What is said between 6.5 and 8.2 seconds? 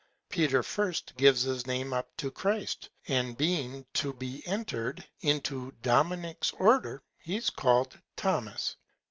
Order, he's called